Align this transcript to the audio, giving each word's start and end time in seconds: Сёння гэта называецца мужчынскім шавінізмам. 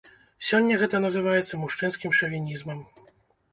Сёння 0.45 0.77
гэта 0.83 1.01
называецца 1.03 1.61
мужчынскім 1.65 2.17
шавінізмам. 2.23 2.83